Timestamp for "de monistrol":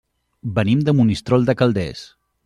0.87-1.45